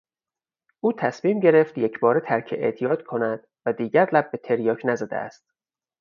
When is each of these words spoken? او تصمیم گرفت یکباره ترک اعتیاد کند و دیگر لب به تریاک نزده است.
او 0.79 0.93
تصمیم 0.93 1.39
گرفت 1.39 1.77
یکباره 1.77 2.19
ترک 2.19 2.53
اعتیاد 2.57 3.03
کند 3.03 3.47
و 3.65 3.73
دیگر 3.73 4.09
لب 4.13 4.31
به 4.31 4.37
تریاک 4.37 4.85
نزده 4.85 5.15
است. 5.15 5.43